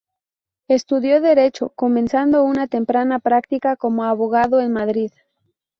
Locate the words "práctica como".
3.19-4.03